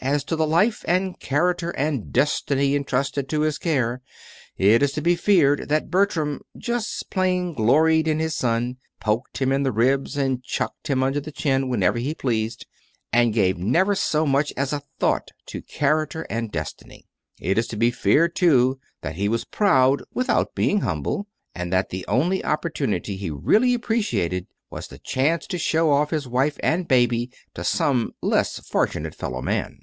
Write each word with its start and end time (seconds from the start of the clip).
As 0.00 0.24
to 0.24 0.34
the 0.34 0.48
Life 0.48 0.84
and 0.88 1.16
Character 1.20 1.70
and 1.70 2.12
Destiny 2.12 2.74
intrusted 2.74 3.28
to 3.28 3.42
his 3.42 3.56
care, 3.56 4.02
it 4.58 4.82
is 4.82 4.90
to 4.94 5.00
be 5.00 5.14
feared 5.14 5.68
that 5.68 5.92
Bertram 5.92 6.40
just 6.58 7.08
plain 7.08 7.52
gloried 7.54 8.08
in 8.08 8.18
his 8.18 8.34
son, 8.34 8.78
poked 8.98 9.38
him 9.38 9.52
in 9.52 9.62
the 9.62 9.70
ribs, 9.70 10.16
and 10.16 10.42
chuckled 10.42 10.88
him 10.88 11.04
under 11.04 11.20
the 11.20 11.30
chin 11.30 11.68
whenever 11.68 11.98
he 11.98 12.16
pleased, 12.16 12.66
and 13.12 13.32
gave 13.32 13.56
never 13.58 13.94
so 13.94 14.26
much 14.26 14.52
as 14.56 14.72
a 14.72 14.82
thought 14.98 15.30
to 15.46 15.62
Character 15.62 16.26
and 16.28 16.50
Destiny. 16.50 17.06
It 17.38 17.56
is 17.56 17.68
to 17.68 17.76
be 17.76 17.92
feared, 17.92 18.34
too, 18.34 18.80
that 19.02 19.14
he 19.14 19.28
was 19.28 19.44
Proud 19.44 20.02
without 20.12 20.56
being 20.56 20.80
Humble, 20.80 21.28
and 21.54 21.72
that 21.72 21.90
the 21.90 22.04
only 22.08 22.44
Opportunity 22.44 23.16
he 23.16 23.30
really 23.30 23.72
appreciated 23.72 24.48
was 24.68 24.88
the 24.88 24.98
chance 24.98 25.46
to 25.46 25.58
show 25.58 25.92
off 25.92 26.10
his 26.10 26.26
wife 26.26 26.56
and 26.58 26.88
baby 26.88 27.30
to 27.54 27.62
some 27.62 28.10
less 28.20 28.58
fortunate 28.68 29.14
fellow 29.14 29.40
man. 29.40 29.78